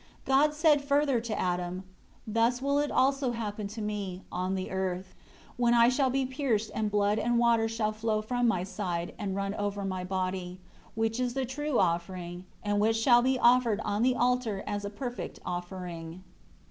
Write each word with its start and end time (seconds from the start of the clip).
6 0.21 0.21
God 0.25 0.53
said 0.55 0.81
further 0.83 1.21
to 1.21 1.39
Adam, 1.39 1.83
"Thus 2.25 2.59
will 2.59 2.79
it 2.79 2.89
also 2.89 3.33
happen 3.33 3.67
to 3.67 3.83
Me, 3.83 4.23
on 4.31 4.55
the 4.55 4.71
earth, 4.71 5.13
when 5.57 5.75
I 5.75 5.89
shall 5.89 6.09
be 6.09 6.25
pierced 6.25 6.71
and 6.73 6.89
blood 6.89 7.19
and 7.19 7.37
water 7.37 7.67
shall 7.67 7.91
flow 7.91 8.23
from 8.23 8.47
My 8.47 8.63
side 8.63 9.13
and 9.19 9.35
run 9.35 9.53
over 9.53 9.85
My 9.85 10.03
body, 10.03 10.59
which 10.95 11.19
is 11.19 11.35
the 11.35 11.45
true 11.45 11.77
offering; 11.77 12.45
and 12.63 12.79
which 12.79 12.95
shall 12.97 13.21
be 13.21 13.37
offered 13.37 13.79
on 13.81 14.01
the 14.01 14.15
altar 14.15 14.63
as 14.65 14.83
a 14.83 14.89
perfect 14.89 15.37
offering." 15.45 16.23